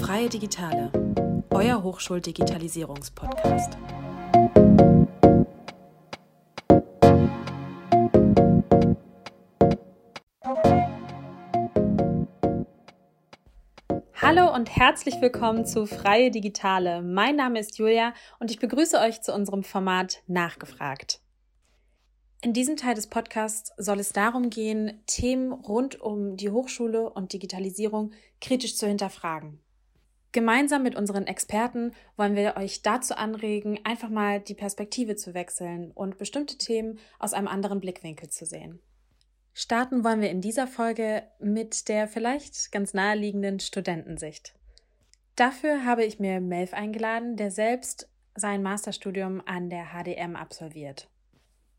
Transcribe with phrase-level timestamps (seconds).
[0.00, 0.90] Freie Digitale,
[1.50, 3.76] euer Hochschuldigitalisierungspodcast.
[14.14, 17.02] Hallo und herzlich willkommen zu Freie Digitale.
[17.02, 21.20] Mein Name ist Julia und ich begrüße euch zu unserem Format Nachgefragt.
[22.40, 27.32] In diesem Teil des Podcasts soll es darum gehen, Themen rund um die Hochschule und
[27.32, 29.58] Digitalisierung kritisch zu hinterfragen.
[30.30, 35.90] Gemeinsam mit unseren Experten wollen wir euch dazu anregen, einfach mal die Perspektive zu wechseln
[35.90, 38.78] und bestimmte Themen aus einem anderen Blickwinkel zu sehen.
[39.52, 44.54] Starten wollen wir in dieser Folge mit der vielleicht ganz naheliegenden Studentensicht.
[45.34, 51.08] Dafür habe ich mir Melf eingeladen, der selbst sein Masterstudium an der HDM absolviert.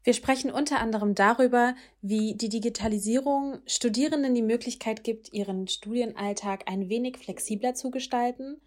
[0.04, 6.90] Wir sprechen unter anderem darüber, wie die Digitalisierung Studierenden die Möglichkeit gibt, ihren Studienalltag ein
[6.90, 8.62] wenig flexibler zu gestalten,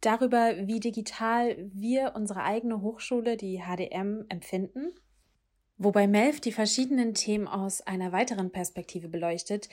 [0.00, 4.92] darüber, wie digital wir unsere eigene Hochschule, die HDM, empfinden,
[5.76, 9.68] wobei Melf die verschiedenen Themen aus einer weiteren Perspektive beleuchtet,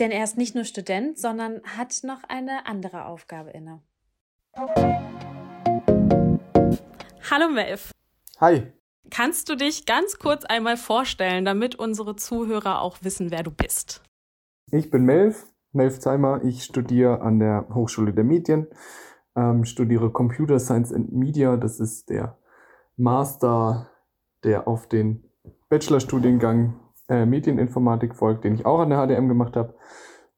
[0.00, 3.80] denn er ist nicht nur Student, sondern hat noch eine andere Aufgabe inne.
[7.30, 7.92] Hallo Melf.
[8.40, 8.72] Hi.
[9.10, 14.02] Kannst du dich ganz kurz einmal vorstellen, damit unsere Zuhörer auch wissen, wer du bist?
[14.70, 16.42] Ich bin Melf, Melf Zeimer.
[16.42, 18.66] Ich studiere an der Hochschule der Medien,
[19.36, 21.56] ähm, studiere Computer Science and Media.
[21.56, 22.38] Das ist der
[22.96, 23.90] Master,
[24.42, 25.24] der auf den
[25.68, 29.74] Bachelorstudiengang äh, Medieninformatik folgt, den ich auch an der HDM gemacht habe.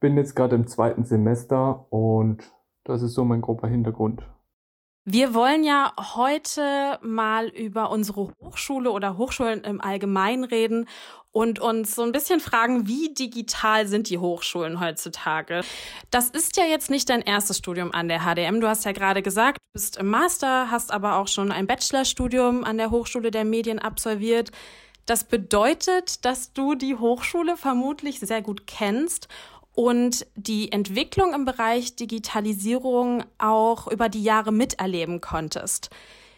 [0.00, 2.52] Bin jetzt gerade im zweiten Semester und
[2.84, 4.22] das ist so mein grober Hintergrund.
[5.10, 10.86] Wir wollen ja heute mal über unsere Hochschule oder Hochschulen im Allgemeinen reden
[11.32, 15.62] und uns so ein bisschen fragen, wie digital sind die Hochschulen heutzutage?
[16.10, 18.60] Das ist ja jetzt nicht dein erstes Studium an der HDM.
[18.60, 22.64] Du hast ja gerade gesagt, du bist im Master, hast aber auch schon ein Bachelorstudium
[22.64, 24.50] an der Hochschule der Medien absolviert.
[25.06, 29.28] Das bedeutet, dass du die Hochschule vermutlich sehr gut kennst
[29.78, 35.90] und die Entwicklung im Bereich Digitalisierung auch über die Jahre miterleben konntest.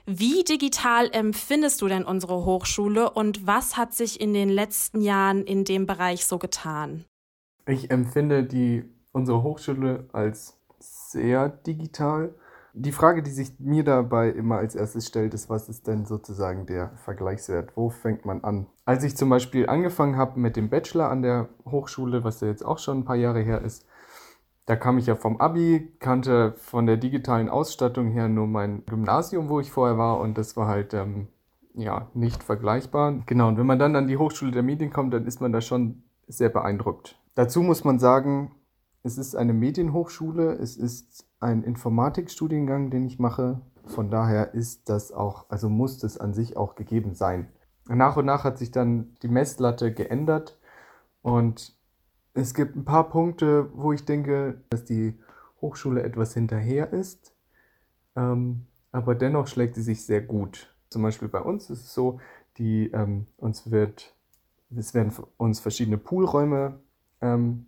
[0.05, 5.45] Wie digital empfindest du denn unsere Hochschule und was hat sich in den letzten Jahren
[5.45, 7.06] in dem Bereich so getan?
[7.67, 12.34] Ich empfinde die, unsere Hochschule als sehr digital.
[12.72, 16.66] Die Frage, die sich mir dabei immer als erstes stellt, ist, was ist denn sozusagen
[16.66, 17.76] der Vergleichswert?
[17.76, 18.66] Wo fängt man an?
[18.84, 22.64] Als ich zum Beispiel angefangen habe mit dem Bachelor an der Hochschule, was ja jetzt
[22.64, 23.86] auch schon ein paar Jahre her ist,
[24.66, 29.48] da kam ich ja vom Abi, kannte von der digitalen Ausstattung her nur mein Gymnasium,
[29.48, 31.26] wo ich vorher war, und das war halt ähm,
[31.75, 33.14] ja nicht vergleichbar.
[33.26, 35.60] Genau, und wenn man dann an die Hochschule der Medien kommt, dann ist man da
[35.60, 37.19] schon sehr beeindruckt.
[37.34, 38.52] Dazu muss man sagen,
[39.02, 43.61] es ist eine Medienhochschule, es ist ein Informatikstudiengang, den ich mache.
[43.87, 47.49] Von daher ist das auch, also muss das an sich auch gegeben sein.
[47.89, 50.59] Nach und nach hat sich dann die Messlatte geändert
[51.23, 51.75] und
[52.34, 55.19] es gibt ein paar Punkte, wo ich denke, dass die
[55.61, 57.34] Hochschule etwas hinterher ist,
[58.15, 60.75] ähm, aber dennoch schlägt sie sich sehr gut.
[60.89, 62.21] Zum Beispiel bei uns ist es so,
[62.59, 64.15] die ähm, uns wird,
[64.77, 66.79] es werden uns verschiedene Poolräume
[67.21, 67.67] ähm,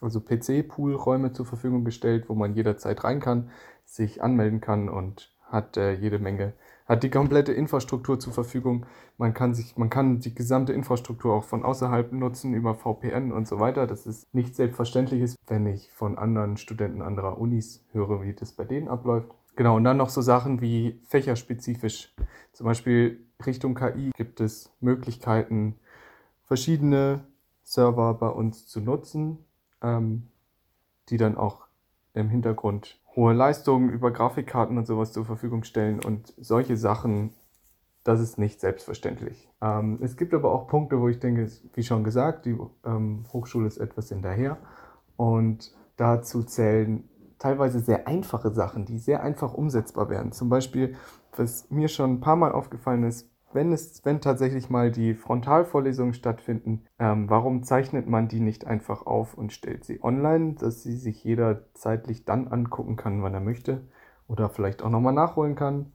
[0.00, 3.50] also PC-Pool-Räume zur Verfügung gestellt, wo man jederzeit rein kann,
[3.84, 6.52] sich anmelden kann und hat äh, jede Menge,
[6.86, 8.86] hat die komplette Infrastruktur zur Verfügung.
[9.16, 13.46] Man kann sich, man kann die gesamte Infrastruktur auch von außerhalb nutzen über VPN und
[13.46, 13.86] so weiter.
[13.86, 18.52] Das ist nicht selbstverständlich ist, wenn ich von anderen Studenten anderer Unis höre, wie das
[18.52, 19.30] bei denen abläuft.
[19.56, 22.12] Genau, und dann noch so Sachen wie fächerspezifisch.
[22.52, 25.76] Zum Beispiel Richtung KI gibt es Möglichkeiten,
[26.42, 27.24] verschiedene
[27.62, 29.43] Server bei uns zu nutzen,
[29.84, 30.28] ähm,
[31.08, 31.66] die dann auch
[32.14, 37.34] im Hintergrund hohe Leistungen über Grafikkarten und sowas zur Verfügung stellen und solche Sachen,
[38.02, 39.48] das ist nicht selbstverständlich.
[39.60, 43.66] Ähm, es gibt aber auch Punkte, wo ich denke, wie schon gesagt, die ähm, Hochschule
[43.66, 44.58] ist etwas hinterher
[45.16, 47.08] und dazu zählen
[47.38, 50.32] teilweise sehr einfache Sachen, die sehr einfach umsetzbar werden.
[50.32, 50.96] Zum Beispiel,
[51.36, 56.14] was mir schon ein paar Mal aufgefallen ist, wenn es, wenn tatsächlich mal die Frontalvorlesungen
[56.14, 60.96] stattfinden, ähm, warum zeichnet man die nicht einfach auf und stellt sie online, dass sie
[60.96, 63.86] sich jeder zeitlich dann angucken kann, wann er möchte
[64.28, 65.92] oder vielleicht auch nochmal nachholen kann?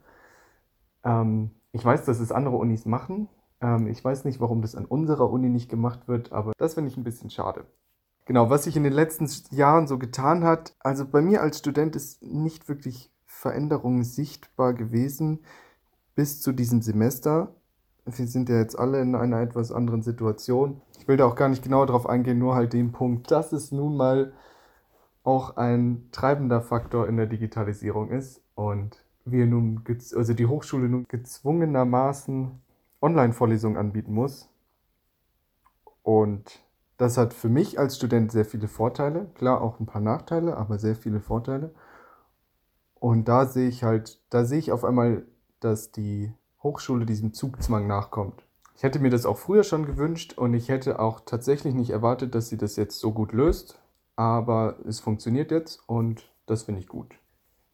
[1.04, 3.28] Ähm, ich weiß, dass es andere Unis machen.
[3.62, 6.90] Ähm, ich weiß nicht, warum das an unserer Uni nicht gemacht wird, aber das finde
[6.90, 7.66] ich ein bisschen schade.
[8.26, 11.96] Genau, was sich in den letzten Jahren so getan hat, also bei mir als Student
[11.96, 15.40] ist nicht wirklich Veränderung sichtbar gewesen
[16.20, 17.56] bis zu diesem Semester.
[18.04, 20.82] wir sind ja jetzt alle in einer etwas anderen Situation.
[20.98, 23.72] Ich will da auch gar nicht genau drauf eingehen, nur halt den Punkt, dass es
[23.72, 24.34] nun mal
[25.24, 29.82] auch ein treibender Faktor in der Digitalisierung ist und wir nun,
[30.14, 32.52] also die Hochschule nun gezwungenermaßen
[33.02, 34.50] Online-Vorlesungen anbieten muss.
[36.04, 36.60] Und
[36.98, 40.80] das hat für mich als Student sehr viele Vorteile, klar auch ein paar Nachteile, aber
[40.80, 41.74] sehr viele Vorteile.
[42.96, 45.26] Und da sehe ich halt, da sehe ich auf einmal,
[45.60, 46.32] dass die
[46.64, 48.44] Hochschule diesem Zugzwang nachkommt.
[48.76, 52.34] Ich hätte mir das auch früher schon gewünscht und ich hätte auch tatsächlich nicht erwartet,
[52.36, 53.80] dass sie das jetzt so gut löst.
[54.16, 57.16] Aber es funktioniert jetzt und das finde ich gut.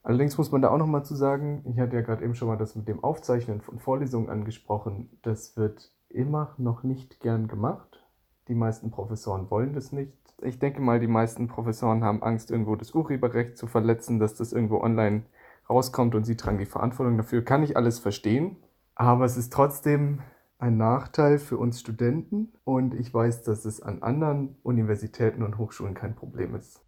[0.04, 2.48] Allerdings muss man da auch noch mal zu sagen, ich hatte ja gerade eben schon
[2.48, 8.04] mal das mit dem Aufzeichnen von Vorlesungen angesprochen, das wird immer noch nicht gern gemacht.
[8.48, 10.14] Die meisten Professoren wollen das nicht.
[10.44, 14.54] Ich denke mal, die meisten Professoren haben Angst, irgendwo das Urheberrecht zu verletzen, dass das
[14.54, 15.24] irgendwo online
[15.70, 17.44] rauskommt und sie tragen die Verantwortung dafür.
[17.44, 18.58] Kann ich alles verstehen.
[18.96, 20.22] Aber es ist trotzdem
[20.58, 25.94] ein Nachteil für uns Studenten und ich weiß, dass es an anderen Universitäten und Hochschulen
[25.94, 26.82] kein Problem ist.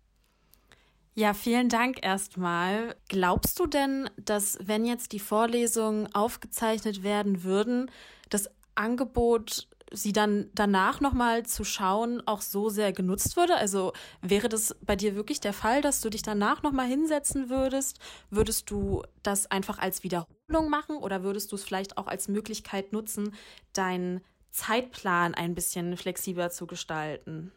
[1.15, 2.95] Ja, vielen Dank erstmal.
[3.09, 7.91] Glaubst du denn, dass wenn jetzt die Vorlesungen aufgezeichnet werden würden,
[8.29, 13.55] das Angebot sie dann danach nochmal zu schauen auch so sehr genutzt würde?
[13.55, 17.99] Also wäre das bei dir wirklich der Fall, dass du dich danach nochmal hinsetzen würdest?
[18.29, 22.93] Würdest du das einfach als Wiederholung machen oder würdest du es vielleicht auch als Möglichkeit
[22.93, 23.33] nutzen,
[23.73, 27.51] deinen Zeitplan ein bisschen flexibler zu gestalten?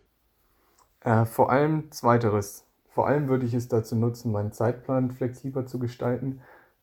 [1.00, 2.66] Äh, vor allem zweiteres.
[2.90, 6.40] Vor allem würde ich es dazu nutzen, meinen Zeitplan flexibler zu gestalten.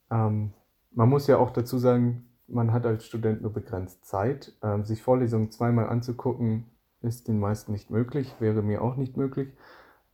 [0.10, 0.54] Ähm,
[0.92, 4.54] man muss ja auch dazu sagen, man hat als Student nur begrenzt Zeit.
[4.64, 6.72] Ähm, sich Vorlesungen zweimal anzugucken,
[7.02, 9.54] ist den meisten nicht möglich, wäre mir auch nicht möglich.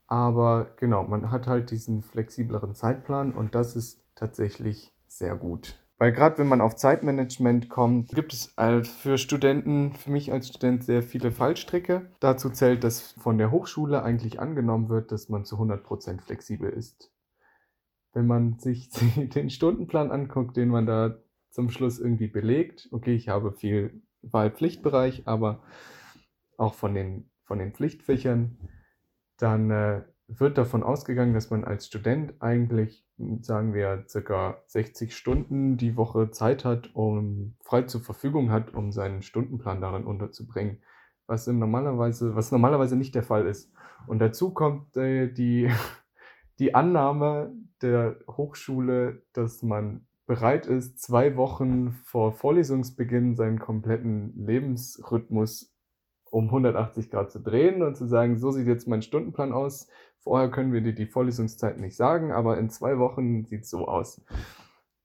[0.08, 5.80] Aber genau, man hat halt diesen flexibleren Zeitplan und das ist tatsächlich sehr gut.
[5.98, 8.54] Weil gerade wenn man auf Zeitmanagement kommt, gibt es
[8.84, 12.10] für Studenten, für mich als Student sehr viele Fallstricke.
[12.20, 17.12] Dazu zählt, dass von der Hochschule eigentlich angenommen wird, dass man zu 100% flexibel ist.
[18.12, 21.16] Wenn man sich den Stundenplan anguckt, den man da
[21.54, 22.90] zum Schluss irgendwie belegt.
[22.92, 25.62] Okay, ich habe viel Wahlpflichtbereich, aber
[26.58, 28.58] auch von den, von den Pflichtfächern,
[29.38, 33.06] dann äh, wird davon ausgegangen, dass man als Student eigentlich,
[33.42, 38.92] sagen wir, circa 60 Stunden die Woche Zeit hat, um frei zur Verfügung hat, um
[38.92, 40.82] seinen Stundenplan darin unterzubringen,
[41.28, 43.72] was normalerweise, was normalerweise nicht der Fall ist.
[44.08, 45.70] Und dazu kommt äh, die,
[46.60, 47.54] die Annahme
[47.84, 55.74] der Hochschule, dass man bereit ist, zwei Wochen vor Vorlesungsbeginn seinen kompletten Lebensrhythmus
[56.34, 59.88] um 180 Grad zu drehen und zu sagen, so sieht jetzt mein Stundenplan aus.
[60.18, 63.88] Vorher können wir dir die Vorlesungszeit nicht sagen, aber in zwei Wochen sieht es so
[63.88, 64.26] aus.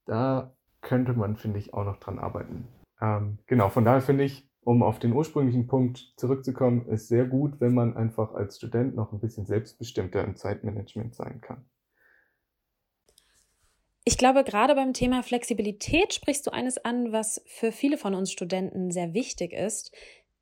[0.06, 2.66] Da könnte man, finde ich, auch noch dran arbeiten.
[3.00, 7.60] Ähm, genau, von daher finde ich, um auf den ursprünglichen Punkt zurückzukommen, ist sehr gut,
[7.60, 11.64] wenn man einfach als Student noch ein bisschen selbstbestimmter im Zeitmanagement sein kann.
[14.08, 18.32] Ich glaube, gerade beim Thema Flexibilität sprichst du eines an, was für viele von uns
[18.32, 19.92] Studenten sehr wichtig ist.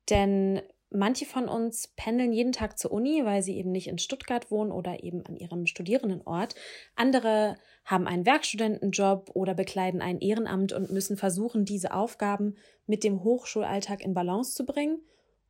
[0.09, 4.51] Denn manche von uns pendeln jeden Tag zur Uni, weil sie eben nicht in Stuttgart
[4.51, 6.55] wohnen oder eben an ihrem Studierendenort.
[6.95, 12.55] Andere haben einen Werkstudentenjob oder bekleiden ein Ehrenamt und müssen versuchen, diese Aufgaben
[12.85, 15.01] mit dem Hochschulalltag in Balance zu bringen.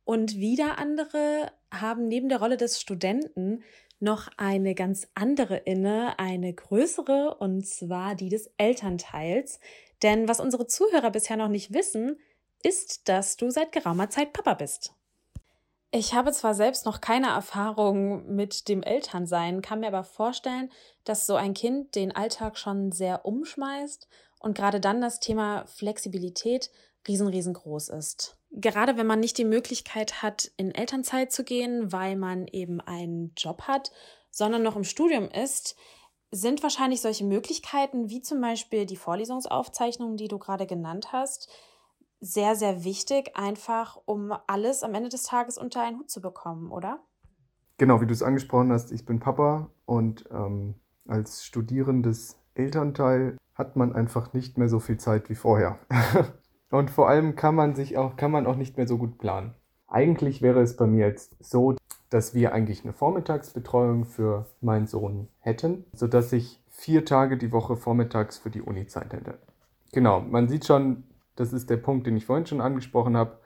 [0.04, 3.62] Und wieder andere haben neben der Rolle des Studenten
[4.00, 9.60] noch eine ganz andere inne, eine größere, und zwar die des Elternteils.
[10.02, 12.18] Denn was unsere Zuhörer bisher noch nicht wissen,
[12.62, 14.94] ist, dass du seit geraumer Zeit Papa bist.
[15.90, 20.70] Ich habe zwar selbst noch keine Erfahrung mit dem Elternsein, kann mir aber vorstellen,
[21.04, 24.06] dass so ein Kind den Alltag schon sehr umschmeißt
[24.38, 26.70] und gerade dann das Thema Flexibilität
[27.06, 32.16] riesen, riesengroß ist gerade wenn man nicht die Möglichkeit hat, in Elternzeit zu gehen, weil
[32.16, 33.92] man eben einen Job hat,
[34.30, 35.76] sondern noch im Studium ist,
[36.30, 41.48] sind wahrscheinlich solche Möglichkeiten wie zum Beispiel die Vorlesungsaufzeichnungen, die du gerade genannt hast,
[42.20, 46.70] sehr, sehr wichtig, einfach um alles am Ende des Tages unter einen Hut zu bekommen,
[46.70, 47.00] oder?
[47.78, 50.74] Genau, wie du es angesprochen hast, ich bin Papa und ähm,
[51.06, 55.78] als studierendes Elternteil hat man einfach nicht mehr so viel Zeit wie vorher.
[56.70, 59.54] Und vor allem kann man sich auch, kann man auch nicht mehr so gut planen.
[59.86, 61.76] Eigentlich wäre es bei mir jetzt so,
[62.10, 67.76] dass wir eigentlich eine Vormittagsbetreuung für meinen Sohn hätten, sodass ich vier Tage die Woche
[67.76, 69.38] vormittags für die Uni Zeit hätte.
[69.92, 71.04] Genau, man sieht schon,
[71.36, 73.38] das ist der Punkt, den ich vorhin schon angesprochen habe.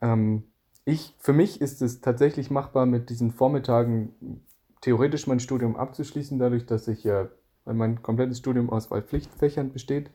[0.00, 0.44] Ähm,
[0.84, 4.42] ich, für mich ist es tatsächlich machbar, mit diesen Vormittagen
[4.80, 7.28] theoretisch mein Studium abzuschließen, dadurch, dass ich ja
[7.64, 10.10] mein komplettes Studium aus Wahlpflichtfächern besteht.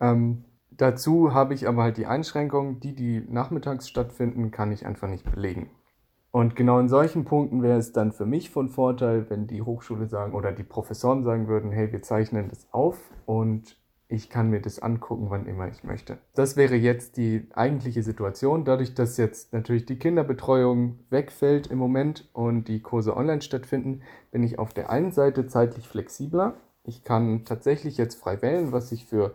[0.00, 5.08] Ähm, Dazu habe ich aber halt die Einschränkung, die, die nachmittags stattfinden, kann ich einfach
[5.08, 5.70] nicht belegen.
[6.30, 10.06] Und genau in solchen Punkten wäre es dann für mich von Vorteil, wenn die Hochschule
[10.06, 13.76] sagen oder die Professoren sagen würden, hey, wir zeichnen das auf und
[14.10, 16.18] ich kann mir das angucken, wann immer ich möchte.
[16.34, 18.64] Das wäre jetzt die eigentliche Situation.
[18.64, 24.42] Dadurch, dass jetzt natürlich die Kinderbetreuung wegfällt im Moment und die Kurse online stattfinden, bin
[24.42, 26.54] ich auf der einen Seite zeitlich flexibler.
[26.84, 29.34] Ich kann tatsächlich jetzt frei wählen, was ich für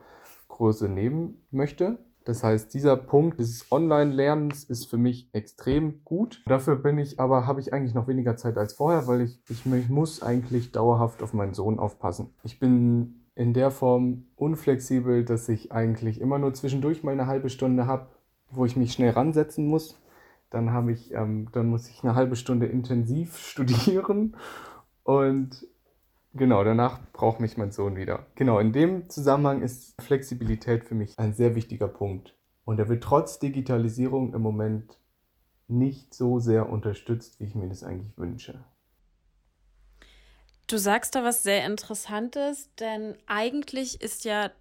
[0.54, 1.98] Kurse nehmen möchte.
[2.26, 6.44] Das heißt, dieser Punkt des Online-Lernens ist für mich extrem gut.
[6.46, 9.66] Dafür bin ich aber, habe ich eigentlich noch weniger Zeit als vorher, weil ich, ich,
[9.90, 12.30] muss eigentlich dauerhaft auf meinen Sohn aufpassen.
[12.44, 17.50] Ich bin in der Form unflexibel, dass ich eigentlich immer nur zwischendurch mal eine halbe
[17.50, 18.08] Stunde habe,
[18.52, 20.00] wo ich mich schnell ransetzen muss.
[20.52, 24.38] Dann habe ich, ähm, dann muss ich eine halbe Stunde intensiv studieren
[25.04, 25.68] und
[26.34, 28.26] genau, danach braucht mich mein Sohn wieder.
[28.36, 32.36] Genau, in dem Zusammenhang ist Flexibilität für mich ein sehr wichtiger Punkt.
[32.66, 34.98] Und er wird trotz Digitalisierung im Moment
[35.68, 38.64] nicht so sehr unterstützt, wie ich mir das eigentlich wünsche.
[40.68, 44.52] Du sagst da was sehr Interessantes, denn eigentlich ist ja,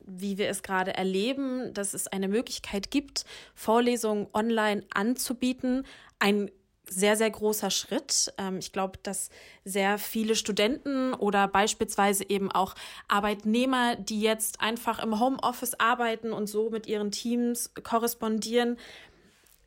[0.00, 5.84] wie wir es gerade erleben, dass es eine Möglichkeit gibt, Vorlesungen online anzubieten,
[6.18, 6.50] ein
[6.88, 8.32] sehr, sehr großer Schritt.
[8.38, 9.30] Ähm, ich glaube, dass
[9.64, 12.74] sehr viele Studenten oder beispielsweise eben auch
[13.08, 18.76] Arbeitnehmer, die jetzt einfach im Homeoffice arbeiten und so mit ihren Teams korrespondieren,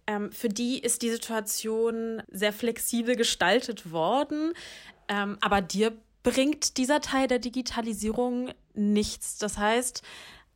[0.08, 4.54] ähm, für die ist die Situation sehr flexibel gestaltet worden.
[5.08, 9.38] Ähm, aber dir bringt dieser Teil der Digitalisierung nichts.
[9.38, 10.04] Das heißt,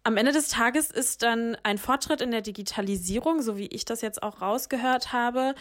[0.03, 4.01] am Ende des Tages ist dann ein Fortschritt in der Digitalisierung, so wie ich das
[4.01, 5.55] jetzt auch rausgehört habe,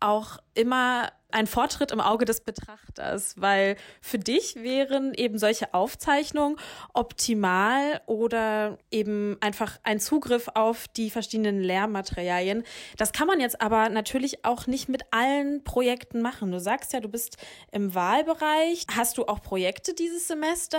[0.00, 6.56] auch immer ein Fortschritt im Auge des Betrachters, weil für dich wären eben solche Aufzeichnungen
[6.94, 12.62] optimal oder eben einfach ein Zugriff auf die verschiedenen Lehrmaterialien.
[12.96, 16.52] Das kann man jetzt aber natürlich auch nicht mit allen Projekten machen.
[16.52, 17.36] Du sagst ja, du bist
[17.72, 18.86] im Wahlbereich.
[18.96, 20.78] Hast du auch Projekte dieses Semester,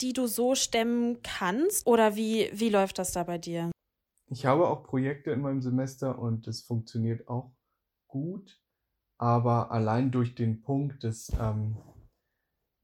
[0.00, 1.86] die du so stemmen kannst?
[1.86, 3.70] Oder wie, wie läuft das da bei dir?
[4.30, 7.52] Ich habe auch Projekte in meinem Semester und es funktioniert auch
[8.14, 8.62] gut,
[9.18, 11.76] aber allein durch den Punkt, dass, ähm,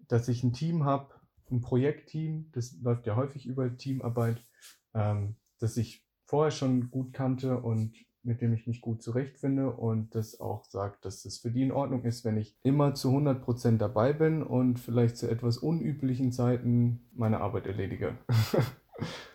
[0.09, 1.15] dass ich ein Team habe,
[1.53, 4.45] ein Projektteam, das läuft ja häufig über Teamarbeit,
[4.93, 7.95] ähm, das ich vorher schon gut kannte und
[8.25, 11.71] mit dem ich mich gut zurechtfinde und das auch sagt, dass es für die in
[11.71, 17.09] Ordnung ist, wenn ich immer zu 100% dabei bin und vielleicht zu etwas unüblichen Zeiten
[17.13, 18.19] meine Arbeit erledige.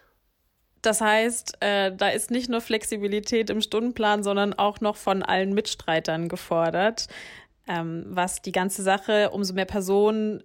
[0.86, 5.54] Das heißt, äh, da ist nicht nur Flexibilität im Stundenplan, sondern auch noch von allen
[5.54, 7.08] Mitstreitern gefordert,
[7.68, 10.44] ähm, was die ganze Sache, umso mehr Personen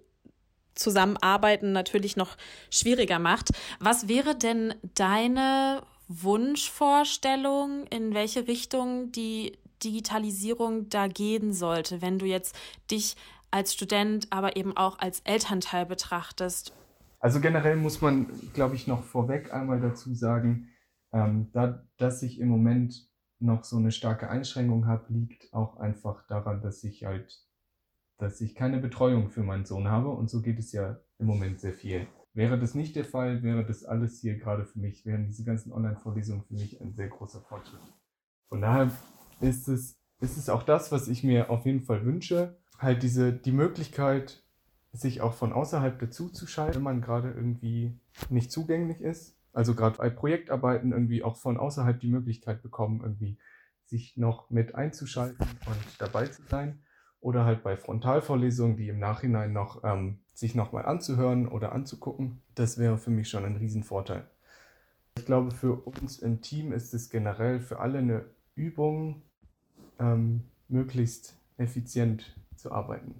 [0.73, 2.37] zusammenarbeiten, natürlich noch
[2.71, 3.49] schwieriger macht.
[3.79, 12.25] Was wäre denn deine Wunschvorstellung, in welche Richtung die Digitalisierung da gehen sollte, wenn du
[12.25, 12.55] jetzt
[12.89, 13.15] dich
[13.51, 16.73] als Student, aber eben auch als Elternteil betrachtest?
[17.21, 20.69] Also generell muss man, glaube ich, noch vorweg einmal dazu sagen,
[21.13, 23.07] ähm, da, dass ich im Moment
[23.39, 27.45] noch so eine starke Einschränkung habe, liegt auch einfach daran, dass ich halt,
[28.17, 31.59] dass ich keine Betreuung für meinen Sohn habe und so geht es ja im Moment
[31.59, 32.07] sehr viel.
[32.33, 35.71] Wäre das nicht der Fall, wäre das alles hier gerade für mich, wären diese ganzen
[35.73, 37.81] Online-Vorlesungen für mich ein sehr großer Fortschritt.
[38.49, 38.91] Von daher
[39.41, 43.31] ist es, ist es auch das, was ich mir auf jeden Fall wünsche, halt diese,
[43.31, 44.43] die Möglichkeit,
[44.93, 47.97] sich auch von außerhalb dazu zu schalten, wenn man gerade irgendwie
[48.29, 49.37] nicht zugänglich ist.
[49.53, 53.37] Also gerade bei Projektarbeiten irgendwie auch von außerhalb die Möglichkeit bekommen, irgendwie
[53.85, 56.79] sich noch mit einzuschalten und dabei zu sein.
[57.19, 62.41] Oder halt bei Frontalvorlesungen, die im Nachhinein noch ähm, sich nochmal anzuhören oder anzugucken.
[62.55, 64.25] Das wäre für mich schon ein Riesenvorteil.
[65.17, 69.21] Ich glaube, für uns im Team ist es generell für alle eine Übung,
[69.99, 73.13] ähm, möglichst effizient zu arbeiten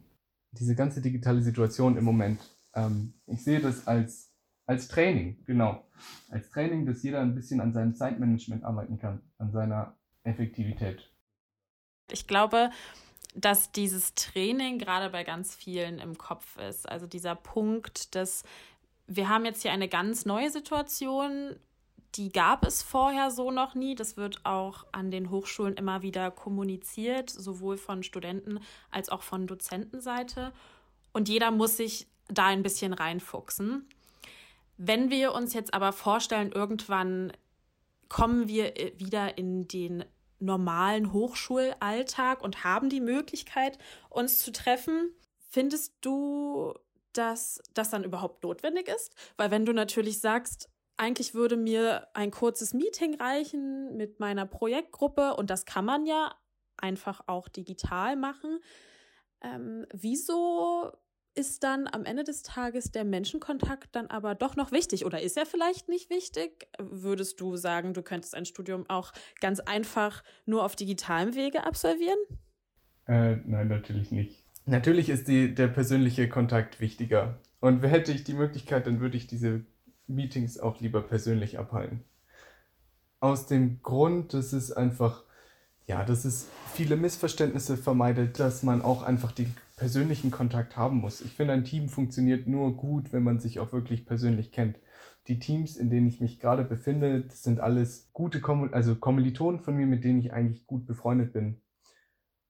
[0.51, 2.39] diese ganze digitale Situation im Moment,
[2.73, 4.33] ähm, ich sehe das als,
[4.65, 5.85] als Training, genau.
[6.29, 11.11] Als Training, dass jeder ein bisschen an seinem Zeitmanagement arbeiten kann, an seiner Effektivität.
[12.11, 12.71] Ich glaube,
[13.35, 16.87] dass dieses Training gerade bei ganz vielen im Kopf ist.
[16.87, 18.43] Also dieser Punkt, dass
[19.07, 21.55] wir haben jetzt hier eine ganz neue Situation
[22.15, 23.95] die gab es vorher so noch nie.
[23.95, 29.47] Das wird auch an den Hochschulen immer wieder kommuniziert, sowohl von Studenten als auch von
[29.47, 30.51] Dozentenseite.
[31.13, 33.87] Und jeder muss sich da ein bisschen reinfuchsen.
[34.77, 37.31] Wenn wir uns jetzt aber vorstellen, irgendwann
[38.09, 40.03] kommen wir äh, wieder in den
[40.39, 43.77] normalen Hochschulalltag und haben die Möglichkeit,
[44.09, 45.13] uns zu treffen,
[45.49, 46.73] findest du,
[47.13, 49.13] dass das dann überhaupt notwendig ist?
[49.37, 50.67] Weil wenn du natürlich sagst,
[51.01, 56.35] eigentlich würde mir ein kurzes Meeting reichen mit meiner Projektgruppe und das kann man ja
[56.77, 58.59] einfach auch digital machen.
[59.43, 60.91] Ähm, wieso
[61.33, 65.37] ist dann am Ende des Tages der Menschenkontakt dann aber doch noch wichtig oder ist
[65.37, 66.67] er vielleicht nicht wichtig?
[66.77, 72.19] Würdest du sagen, du könntest ein Studium auch ganz einfach nur auf digitalem Wege absolvieren?
[73.07, 74.45] Äh, nein, natürlich nicht.
[74.67, 77.39] Natürlich ist die, der persönliche Kontakt wichtiger.
[77.59, 79.65] Und hätte ich die Möglichkeit, dann würde ich diese
[80.15, 82.03] Meetings auch lieber persönlich abhalten.
[83.19, 85.23] Aus dem Grund, dass es einfach,
[85.87, 91.21] ja, dass es viele Missverständnisse vermeidet, dass man auch einfach den persönlichen Kontakt haben muss.
[91.21, 94.77] Ich finde, ein Team funktioniert nur gut, wenn man sich auch wirklich persönlich kennt.
[95.27, 99.75] Die Teams, in denen ich mich gerade befinde, sind alles gute Kommil also Kommilitonen von
[99.75, 101.61] mir, mit denen ich eigentlich gut befreundet bin.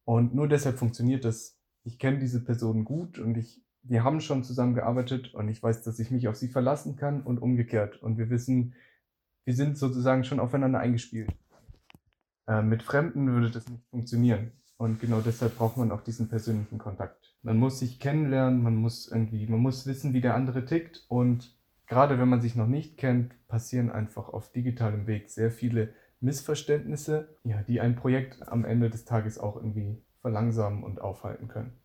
[0.05, 1.57] Und nur deshalb funktioniert das.
[1.83, 5.99] Ich kenne diese Personen gut und ich wir haben schon zusammengearbeitet und ich weiß, dass
[5.99, 8.01] ich mich auf sie verlassen kann und umgekehrt.
[8.01, 8.75] Und wir wissen,
[9.43, 11.31] wir sind sozusagen schon aufeinander eingespielt.
[12.47, 14.51] Äh, mit Fremden würde das nicht funktionieren.
[14.77, 17.35] Und genau deshalb braucht man auch diesen persönlichen Kontakt.
[17.43, 21.05] Man muss sich kennenlernen, man muss irgendwie, man muss wissen, wie der andere tickt.
[21.07, 21.55] Und
[21.87, 27.35] gerade wenn man sich noch nicht kennt, passieren einfach auf digitalem Weg sehr viele Missverständnisse,
[27.43, 31.80] ja, die ein Projekt am Ende des Tages auch irgendwie verlangsamen und aufhalten können.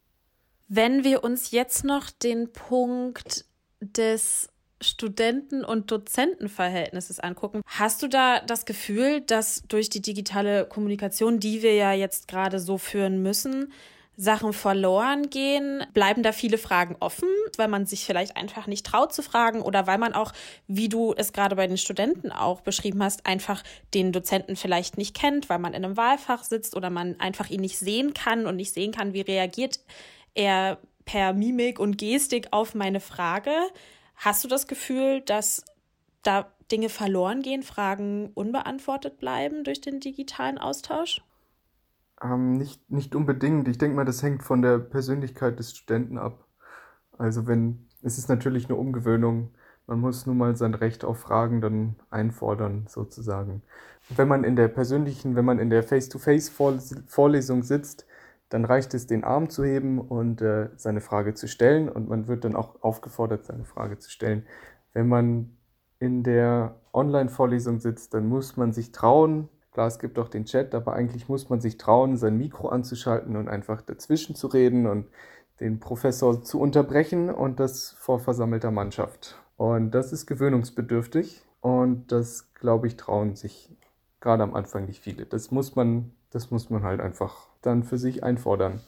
[0.68, 3.44] Wenn wir uns jetzt noch den Punkt
[3.80, 4.48] des
[4.80, 11.62] Studenten- und Dozentenverhältnisses angucken, hast du da das Gefühl, dass durch die digitale Kommunikation, die
[11.62, 13.72] wir ja jetzt gerade so führen müssen,
[14.16, 15.84] Sachen verloren gehen?
[15.94, 19.86] Bleiben da viele Fragen offen, weil man sich vielleicht einfach nicht traut zu fragen oder
[19.86, 20.32] weil man auch,
[20.66, 23.62] wie du es gerade bei den Studenten auch beschrieben hast, einfach
[23.94, 27.60] den Dozenten vielleicht nicht kennt, weil man in einem Wahlfach sitzt oder man einfach ihn
[27.60, 29.80] nicht sehen kann und nicht sehen kann, wie reagiert
[30.36, 33.50] eher per Mimik und Gestik auf meine Frage.
[34.16, 35.64] Hast du das Gefühl, dass
[36.22, 41.22] da Dinge verloren gehen, Fragen unbeantwortet bleiben durch den digitalen Austausch?
[42.22, 43.68] Ähm, nicht, nicht unbedingt.
[43.68, 46.46] Ich denke mal, das hängt von der Persönlichkeit des Studenten ab.
[47.18, 49.54] Also wenn, es ist natürlich eine Umgewöhnung.
[49.86, 53.62] Man muss nun mal sein Recht auf Fragen dann einfordern, sozusagen.
[54.08, 58.05] Wenn man in der persönlichen, wenn man in der Face-to-Face-Vorlesung sitzt,
[58.48, 62.28] dann reicht es, den Arm zu heben und äh, seine Frage zu stellen und man
[62.28, 64.46] wird dann auch aufgefordert, seine Frage zu stellen.
[64.92, 65.56] Wenn man
[65.98, 70.74] in der Online-Vorlesung sitzt, dann muss man sich trauen, klar, es gibt auch den Chat,
[70.74, 75.06] aber eigentlich muss man sich trauen, sein Mikro anzuschalten und einfach dazwischen zu reden und
[75.60, 79.42] den Professor zu unterbrechen und das vor versammelter Mannschaft.
[79.56, 83.74] Und das ist gewöhnungsbedürftig und das, glaube ich, trauen sich
[84.20, 85.26] gerade am Anfang nicht viele.
[85.26, 88.80] Das muss man, das muss man halt einfach dann für sich einfordern.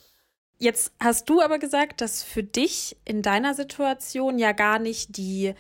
[0.59, 5.55] Jetzt hast du aber gesagt, dass für dich in deiner Situation ja gar nicht die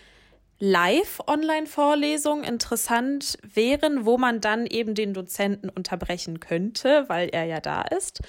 [0.60, 7.82] Live-Online-Vorlesungen interessant wären, wo man dann eben den Dozenten unterbrechen könnte, weil er ja da
[7.82, 8.22] ist,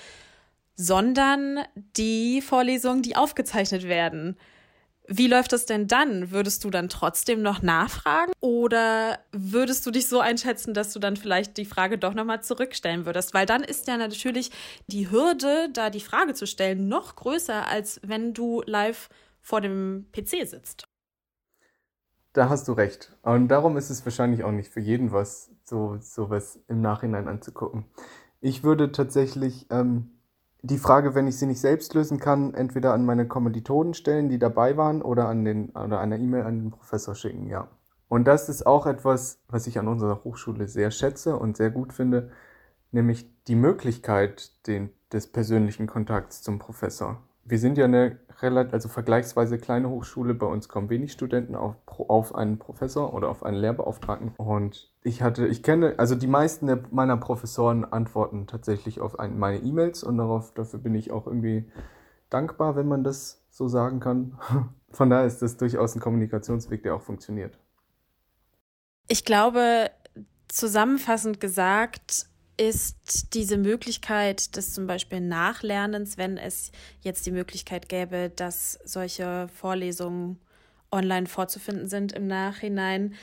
[0.75, 1.59] sondern
[1.97, 4.37] die Vorlesungen, die aufgezeichnet werden.
[5.11, 6.29] Wie läuft das denn dann?
[6.29, 11.17] Würdest du dann trotzdem noch nachfragen oder würdest du dich so einschätzen, dass du dann
[11.17, 13.33] vielleicht die Frage doch nochmal zurückstellen würdest?
[13.33, 14.51] Weil dann ist ja natürlich
[14.85, 19.09] die Hürde, da die Frage zu stellen, noch größer, als wenn du live
[19.41, 20.87] vor dem PC sitzt.
[22.33, 23.11] Da hast du recht.
[23.23, 27.85] Und darum ist es wahrscheinlich auch nicht für jeden was, so sowas im Nachhinein anzugucken.
[28.41, 30.18] Ich würde tatsächlich ähm,
[30.61, 34.39] die Frage, wenn ich sie nicht selbst lösen kann, entweder an meine Kommilitonen stellen, die
[34.39, 37.69] dabei waren, oder an den oder eine E-Mail an den Professor schicken, ja.
[38.09, 41.93] Und das ist auch etwas, was ich an unserer Hochschule sehr schätze und sehr gut
[41.93, 42.31] finde,
[42.91, 47.21] nämlich die Möglichkeit den, des persönlichen Kontakts zum Professor.
[47.49, 50.33] Wir sind ja eine relativ, also vergleichsweise kleine Hochschule.
[50.33, 54.33] Bei uns kommen wenig Studenten auf, auf einen Professor oder auf einen Lehrbeauftragten.
[54.37, 59.57] Und ich hatte, ich kenne, also die meisten meiner Professoren antworten tatsächlich auf ein, meine
[59.57, 61.71] E-Mails und darauf, dafür bin ich auch irgendwie
[62.29, 64.37] dankbar, wenn man das so sagen kann.
[64.91, 67.57] Von daher ist das durchaus ein Kommunikationsweg, der auch funktioniert.
[69.07, 69.89] Ich glaube,
[70.47, 72.28] zusammenfassend gesagt,
[72.59, 79.47] ist diese Möglichkeit des zum Beispiel Nachlernens, wenn es jetzt die Möglichkeit gäbe, dass solche
[79.47, 80.39] Vorlesungen
[80.91, 83.15] online vorzufinden sind im Nachhinein,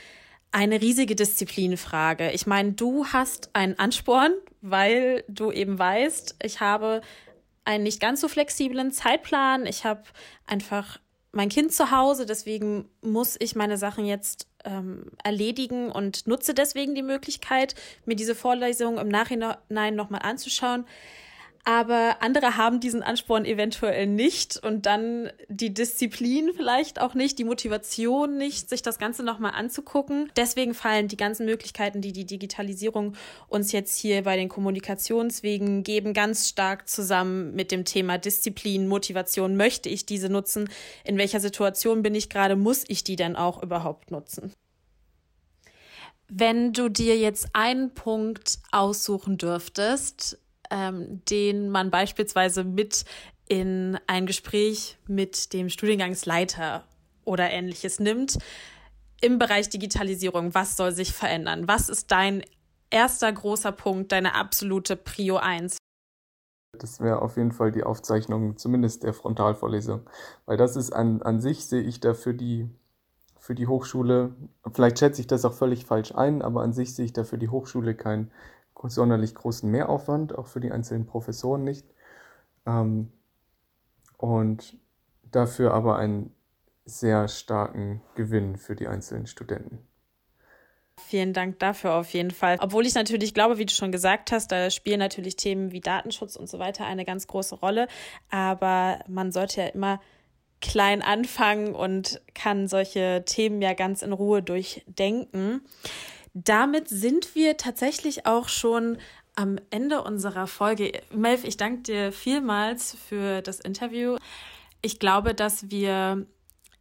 [0.53, 2.31] eine riesige Disziplinfrage.
[2.31, 7.03] Ich meine, du hast einen Ansporn, weil du eben weißt, ich habe
[7.67, 9.67] einen nicht ganz so flexiblen Zeitplan.
[9.67, 10.05] Ich habe
[10.47, 10.99] einfach
[11.33, 16.95] mein Kind zu Hause, deswegen muss ich meine Sachen jetzt ähm, erledigen und nutze deswegen
[16.95, 17.75] die Möglichkeit,
[18.05, 20.85] mir diese Vorlesung im Nachhinein nochmal anzuschauen.
[21.69, 27.45] Aber andere haben diesen Ansporn eventuell nicht und dann die Disziplin vielleicht auch nicht, die
[27.45, 30.31] Motivation nicht, sich das Ganze nochmal anzugucken.
[30.37, 33.15] Deswegen fallen die ganzen Möglichkeiten, die die Digitalisierung
[33.49, 39.57] uns jetzt hier bei den Kommunikationswegen geben, ganz stark zusammen mit dem Thema Disziplin, Motivation.
[39.57, 40.71] Möchte ich diese nutzen?
[41.03, 42.55] In welcher Situation bin ich gerade?
[42.55, 44.53] Muss ich die denn auch überhaupt nutzen?
[46.29, 50.39] Wenn du dir jetzt einen Punkt aussuchen dürftest,
[50.71, 53.05] ähm, den man beispielsweise mit
[53.49, 56.85] in ein Gespräch mit dem Studiengangsleiter
[57.25, 58.39] oder ähnliches nimmt,
[59.21, 61.69] im Bereich Digitalisierung, was soll sich verändern?
[61.69, 62.43] Was ist dein
[62.91, 65.79] erster großer Punkt, deine absolute Prio 1?
[66.79, 70.03] Das wäre auf jeden Fall die Aufzeichnung, zumindest der Frontalvorlesung.
[70.45, 72.69] Weil das ist an, an sich, sehe ich da für die
[73.47, 74.35] für die Hochschule,
[74.73, 77.39] vielleicht schätze ich das auch völlig falsch ein, aber an sich sehe ich da für
[77.39, 78.33] die Hochschule keinen
[78.85, 81.87] sonderlich großen Mehraufwand, auch für die einzelnen Professoren nicht.
[82.67, 83.13] Ähm,
[84.19, 84.79] und
[85.31, 86.35] dafür aber einen
[86.85, 89.87] sehr starken Gewinn für die einzelnen Studenten.
[90.99, 92.57] Vielen Dank dafür auf jeden Fall.
[92.61, 96.37] Obwohl ich natürlich glaube, wie du schon gesagt hast, da spielen natürlich Themen wie Datenschutz
[96.37, 97.87] und so weiter eine ganz große Rolle.
[98.31, 100.01] Aber man sollte ja immer
[100.63, 105.61] klein anfangen und kann solche Themen ja ganz in Ruhe durchdenken.
[106.45, 108.99] Damit sind wir tatsächlich auch schon
[109.37, 110.93] am Ende unserer Folge.
[111.11, 114.19] Melf, ich danke dir vielmals für das Interview.
[114.83, 116.27] Ich glaube, dass wir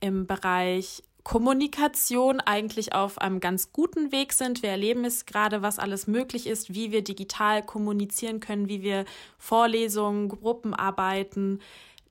[0.02, 4.62] im Bereich Kommunikation eigentlich auf einem ganz guten Weg sind.
[4.62, 9.06] Wir erleben es gerade, was alles möglich ist, wie wir digital kommunizieren können, wie wir
[9.38, 11.62] Vorlesungen, Gruppenarbeiten,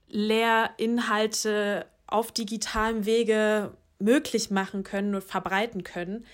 [0.08, 6.24] Lehrinhalte auf digitalem Wege möglich machen können und verbreiten können.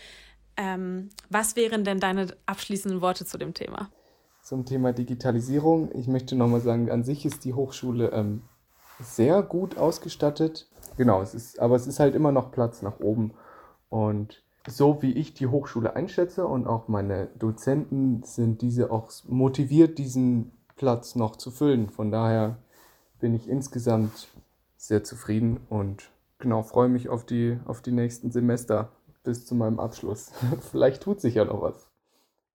[0.61, 3.91] Ähm, was wären denn deine abschließenden Worte zu dem Thema?
[4.43, 5.91] Zum Thema Digitalisierung.
[5.95, 8.43] Ich möchte nochmal sagen, an sich ist die Hochschule ähm,
[9.01, 10.69] sehr gut ausgestattet.
[10.99, 13.33] Genau, es ist, aber es ist halt immer noch Platz nach oben.
[13.89, 19.97] Und so wie ich die Hochschule einschätze und auch meine Dozenten, sind diese auch motiviert,
[19.97, 21.89] diesen Platz noch zu füllen.
[21.89, 22.59] Von daher
[23.19, 24.29] bin ich insgesamt
[24.77, 28.93] sehr zufrieden und genau freue mich auf die, auf die nächsten Semester
[29.23, 30.31] bis zu meinem Abschluss.
[30.71, 31.87] Vielleicht tut sich ja noch was.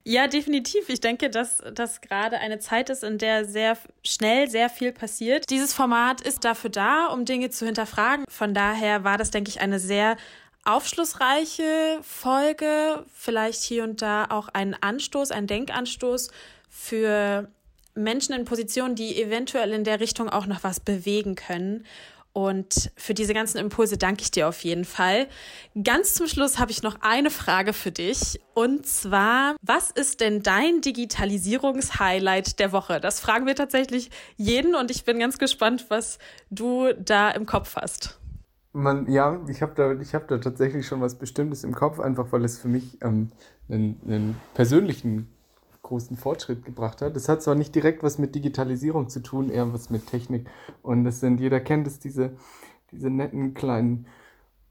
[0.08, 0.90] Ja, definitiv.
[0.90, 5.50] Ich denke, dass das gerade eine Zeit ist, in der sehr schnell sehr viel passiert.
[5.50, 8.24] Dieses Format ist dafür da, um Dinge zu hinterfragen.
[8.30, 10.16] Von daher war das, denke ich, eine sehr
[10.64, 13.04] aufschlussreiche Folge.
[13.14, 16.30] Vielleicht hier und da auch ein Anstoß, ein Denkanstoß
[16.70, 17.50] für
[17.96, 21.84] Menschen in Positionen, die eventuell in der Richtung auch noch was bewegen können.
[22.38, 25.28] Und für diese ganzen Impulse danke ich dir auf jeden Fall.
[25.82, 28.42] Ganz zum Schluss habe ich noch eine Frage für dich.
[28.54, 33.00] Und zwar, was ist denn dein Digitalisierungshighlight der Woche?
[33.00, 36.20] Das fragen wir tatsächlich jeden und ich bin ganz gespannt, was
[36.50, 38.20] du da im Kopf hast.
[38.74, 42.44] Man, ja, ich habe da, hab da tatsächlich schon was Bestimmtes im Kopf, einfach weil
[42.44, 43.30] es für mich ähm,
[43.70, 45.30] einen, einen persönlichen
[45.86, 47.16] großen Fortschritt gebracht hat.
[47.16, 50.50] Das hat zwar nicht direkt was mit Digitalisierung zu tun, eher was mit Technik.
[50.82, 52.36] Und das sind, jeder kennt es, diese,
[52.92, 54.08] diese netten kleinen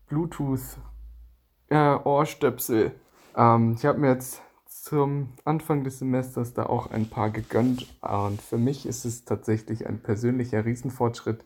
[0.08, 2.92] Bluetooth-Ohrstöpsel.
[3.36, 7.86] ähm, ich habe mir jetzt zum Anfang des Semesters da auch ein paar gegönnt.
[8.02, 11.44] Und für mich ist es tatsächlich ein persönlicher Riesenfortschritt,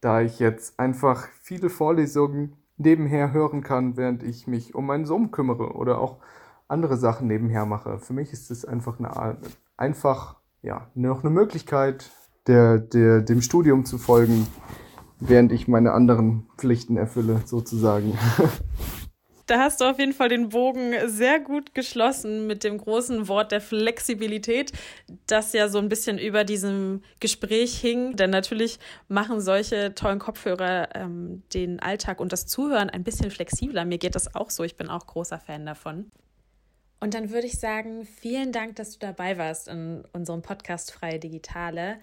[0.00, 5.30] da ich jetzt einfach viele Vorlesungen nebenher hören kann, während ich mich um meinen Sohn
[5.30, 6.18] kümmere oder auch
[6.68, 7.98] andere Sachen nebenher mache.
[7.98, 9.38] Für mich ist es einfach eine
[9.76, 12.10] einfach ja, noch eine Möglichkeit,
[12.46, 14.46] der, der, dem Studium zu folgen,
[15.20, 18.18] während ich meine anderen Pflichten erfülle, sozusagen.
[19.46, 23.52] Da hast du auf jeden Fall den Bogen sehr gut geschlossen mit dem großen Wort
[23.52, 24.72] der Flexibilität,
[25.26, 28.16] das ja so ein bisschen über diesem Gespräch hing.
[28.16, 33.84] Denn natürlich machen solche tollen Kopfhörer ähm, den Alltag und das Zuhören ein bisschen flexibler.
[33.84, 34.64] Mir geht das auch so.
[34.64, 36.10] Ich bin auch großer Fan davon.
[37.00, 41.18] Und dann würde ich sagen, vielen Dank, dass du dabei warst in unserem Podcast Freie
[41.18, 41.98] Digitale.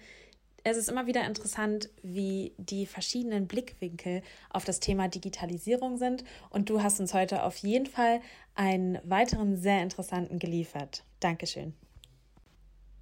[0.64, 6.22] Es ist immer wieder interessant, wie die verschiedenen Blickwinkel auf das Thema Digitalisierung sind.
[6.50, 8.20] Und du hast uns heute auf jeden Fall
[8.54, 11.04] einen weiteren sehr interessanten geliefert.
[11.18, 11.74] Dankeschön.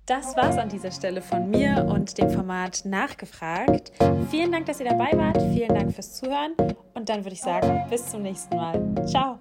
[0.06, 3.92] Das war's an dieser Stelle von mir und dem Format Nachgefragt.
[4.28, 5.40] Vielen Dank, dass ihr dabei wart.
[5.52, 6.54] Vielen Dank fürs Zuhören.
[6.94, 9.06] Und dann würde ich sagen, bis zum nächsten Mal.
[9.06, 9.38] Ciao.